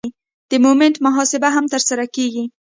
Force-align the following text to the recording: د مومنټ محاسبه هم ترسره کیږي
د 0.49 0.51
مومنټ 0.63 0.95
محاسبه 1.05 1.49
هم 1.55 1.65
ترسره 1.73 2.05
کیږي 2.15 2.43